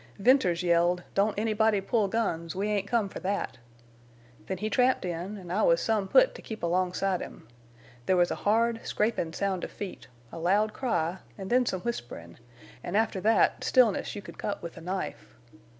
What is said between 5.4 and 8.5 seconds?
I was some put to keep alongside him. There was a